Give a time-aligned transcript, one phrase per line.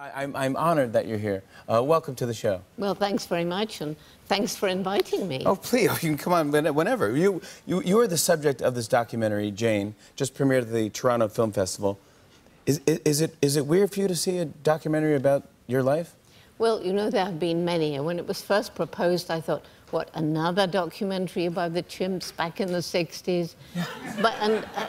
[0.00, 1.42] I, am I'm honored that you're here.
[1.68, 2.62] Uh, welcome to the show.
[2.78, 3.96] Well, thanks very much, and
[4.28, 5.42] thanks for inviting me.
[5.44, 7.14] Oh, please, you can come on whenever.
[7.14, 11.28] You, you, you are the subject of this documentary, Jane, just premiered at the Toronto
[11.28, 11.98] Film Festival.
[12.64, 15.82] Is, is, is, it, is it weird for you to see a documentary about your
[15.82, 16.14] life?
[16.56, 17.96] Well, you know, there have been many.
[17.96, 22.58] And when it was first proposed, I thought, what, another documentary about the chimps back
[22.60, 23.54] in the 60s?
[23.74, 23.84] Yeah.
[24.22, 24.86] But, and uh,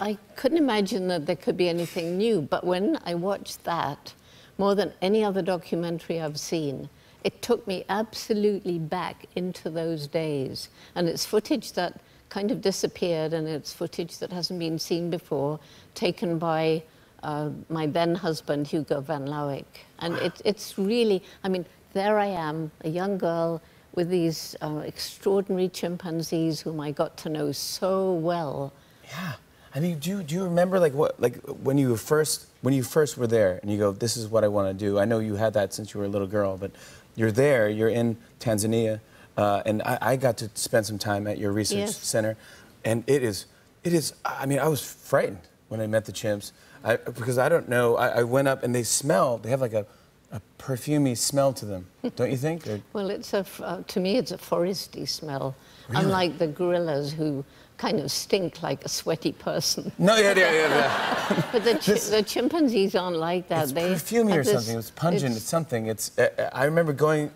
[0.00, 2.40] I couldn't imagine that there could be anything new.
[2.40, 4.14] But when I watched that,
[4.58, 6.88] more than any other documentary I've seen.
[7.24, 10.68] It took me absolutely back into those days.
[10.94, 15.58] And it's footage that kind of disappeared, and it's footage that hasn't been seen before,
[15.94, 16.82] taken by
[17.22, 19.86] uh, my then husband, Hugo van Lawick.
[19.98, 23.62] And it, it's really, I mean, there I am, a young girl
[23.94, 28.72] with these uh, extraordinary chimpanzees whom I got to know so well.
[29.08, 29.32] Yeah.
[29.74, 32.82] I mean, do you, do you remember like what like when you first when you
[32.82, 34.98] first were there and you go, this is what I want to do.
[34.98, 36.70] I know you had that since you were a little girl, but
[37.14, 37.68] you're there.
[37.68, 39.00] You're in Tanzania,
[39.36, 41.96] uh, and I, I, got to spend some time at your research yes.
[41.96, 42.36] center,
[42.84, 43.46] and it is
[43.84, 44.14] it is.
[44.24, 46.52] I mean, I was frightened when I met the chimps
[46.84, 47.96] I, because I don't know.
[47.96, 49.38] I, I went up and they smell.
[49.38, 49.86] They have like a
[50.32, 52.66] a perfumey smell to them, don't you think?
[52.66, 52.80] Or...
[52.92, 55.54] well, it's a, uh, to me, it's a foresty smell,
[55.88, 56.04] really?
[56.04, 57.44] unlike the gorillas who
[57.78, 59.90] kind of stink like a sweaty person.
[59.98, 60.68] No, yeah, yeah, yeah.
[60.68, 61.48] yeah.
[61.52, 63.64] but the, chi this, the, chimpanzees aren't like that.
[63.64, 64.78] It's they perfumey or this, something.
[64.78, 65.32] It's pungent.
[65.32, 65.86] It's, it's something.
[65.86, 66.18] It's.
[66.18, 67.30] Uh, I remember going,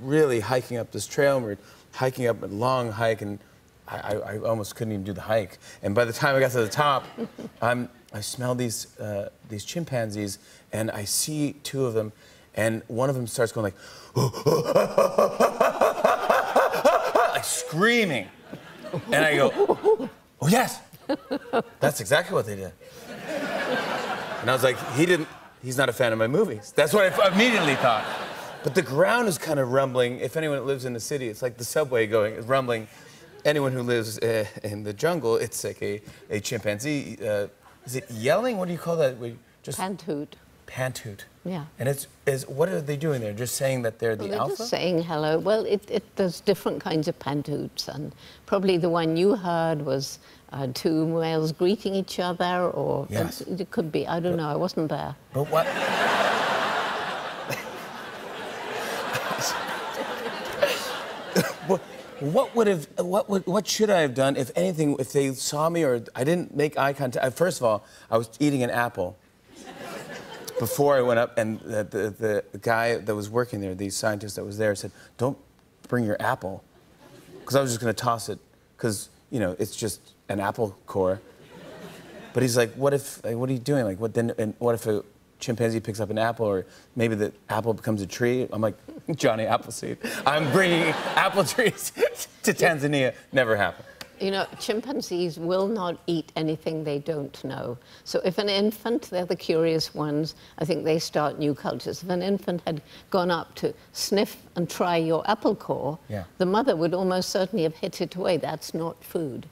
[0.00, 1.38] really hiking up this trail.
[1.38, 1.58] And we are
[1.92, 3.38] hiking up a long hike, and
[3.88, 5.58] I, I, I, almost couldn't even do the hike.
[5.82, 7.04] And by the time I got to the top,
[7.62, 10.38] I'm, I smell these uh, these chimpanzees,
[10.72, 12.12] and I see two of them,
[12.54, 13.74] and one of them starts going like,
[17.34, 18.26] like screaming.
[19.12, 20.80] And I go, oh, yes.
[21.80, 22.72] That's exactly what they did.
[24.40, 25.28] And I was like, he didn't,
[25.62, 26.72] he's not a fan of my movies.
[26.74, 28.04] That's what I immediately thought.
[28.62, 30.18] But the ground is kind of rumbling.
[30.18, 32.88] If anyone lives in the city, it's like the subway going, it's rumbling.
[33.44, 37.18] Anyone who lives uh, in the jungle, it's like a, a chimpanzee.
[37.24, 37.46] Uh,
[37.88, 38.58] is it yelling?
[38.58, 39.16] What do you call that?
[39.62, 40.36] Just Pant-hoot.
[40.66, 41.24] Pant-hoot.
[41.46, 41.64] Yeah.
[41.78, 43.32] And it's is what are they doing there?
[43.32, 44.56] Just saying that they're the well, they're alpha?
[44.58, 45.38] Just saying hello.
[45.38, 50.18] Well, it, it, there's different kinds of pant-hoots, and probably the one you heard was
[50.52, 53.40] uh, two males greeting each other, or yes.
[53.40, 54.06] it, could be.
[54.06, 54.50] I don't but, know.
[54.50, 55.16] I wasn't there.
[55.32, 55.66] But what?
[61.68, 61.80] what?
[62.20, 65.68] What would have what would what should I have done if anything if they saw
[65.68, 67.36] me or I didn't make eye contact?
[67.36, 69.16] First of all, I was eating an apple
[70.58, 74.36] before I went up, and the, the, the, guy that was working there, the scientist
[74.36, 75.38] that was there, said, "Don't
[75.86, 76.64] bring your apple,"
[77.40, 78.38] because I was just going to toss it,
[78.76, 81.20] because you know it's just an apple core.
[82.32, 83.24] But he's like, "What if?
[83.24, 83.84] Like, what are you doing?
[83.84, 84.32] Like, what then?
[84.38, 85.04] And what if a
[85.40, 86.66] chimpanzee picks up an apple, or
[86.96, 88.76] maybe the apple becomes a tree?" I'm like,
[89.16, 89.98] Johnny Appleseed.
[90.26, 90.82] I'm bringing
[91.16, 91.92] apple trees
[92.42, 93.14] to Tanzania.
[93.32, 93.84] Never happened.
[94.20, 97.78] You know, chimpanzees will not eat anything they don't know.
[98.02, 102.02] So if an infant, they're the curious ones, I think they start new cultures.
[102.02, 106.24] If an infant had gone up to sniff and try your apple core, yeah.
[106.38, 108.38] the mother would almost certainly have hit it away.
[108.38, 109.46] That's not food.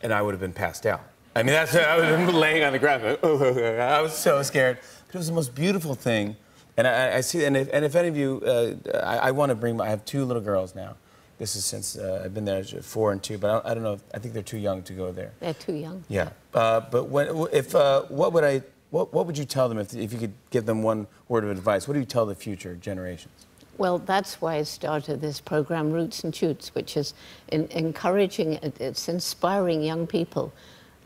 [0.00, 1.02] And I would have been passed out.
[1.34, 3.04] I mean, that's I was laying on the ground.
[3.04, 4.78] I was so scared.
[5.06, 6.36] But it was the most beautiful thing.
[6.76, 9.50] And I, I see, and if, and if any of you, uh, I, I want
[9.50, 10.96] to bring, I have two little girls now.
[11.38, 13.82] This is since uh, I've been there four and two, but I don't, I don't,
[13.82, 13.92] know.
[13.94, 15.32] If, I think they're too young to go there.
[15.40, 16.04] They're too young.
[16.08, 19.78] Yeah, uh, but when, if uh, what would I what, what would you tell them
[19.78, 21.88] if, if you could give them one word of advice?
[21.88, 23.46] What do you tell the future generations?
[23.78, 27.14] Well, that's why I started this program, Roots and Shoots, which is
[27.48, 30.52] in, encouraging, it's inspiring young people.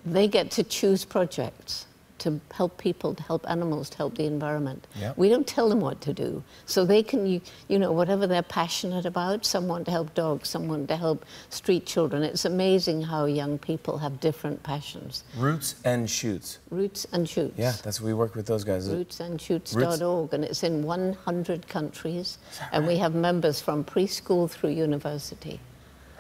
[0.07, 1.87] They get to choose projects
[2.19, 4.87] to help people, to help animals, to help the environment.
[4.99, 5.19] Yep.
[5.19, 6.43] We don't tell them what to do.
[6.65, 10.87] So they can, you, you know, whatever they're passionate about, someone to help dogs, someone
[10.87, 12.23] to help street children.
[12.23, 15.25] It's amazing how young people have different passions.
[15.37, 16.59] Roots and Shoots.
[16.71, 17.59] Roots and Shoots.
[17.59, 18.89] Yeah, that's we work with those guys.
[18.89, 22.39] Rootsandshoots.org, and it's in 100 countries.
[22.61, 22.69] Right?
[22.73, 25.61] And we have members from preschool through university.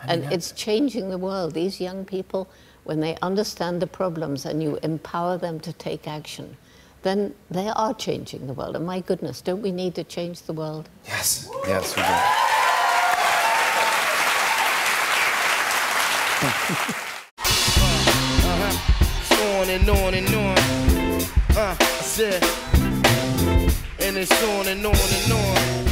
[0.06, 1.54] And it's changing the world.
[1.54, 2.48] These young people,
[2.86, 6.56] when they understand the problems and you empower them to take action,
[7.02, 8.76] then they are changing the world.
[8.76, 10.88] And my goodness, don't we need to change the world?
[11.04, 12.08] Yes, yes, we do.
[12.08, 12.62] uh-huh.
[19.36, 20.58] On and on and on.
[21.56, 22.42] Uh, I said,
[24.00, 25.85] and it's on and on and on.